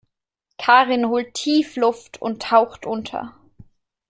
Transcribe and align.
Karin 0.57 1.09
holt 1.09 1.31
tief 1.35 1.75
Luft 1.77 2.19
und 2.23 2.41
taucht 2.41 2.87
unter. 2.87 3.35